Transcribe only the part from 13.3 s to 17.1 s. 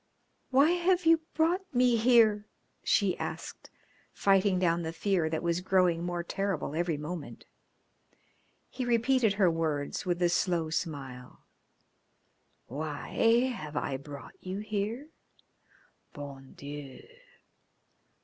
have I brought you here? Bon Dieu!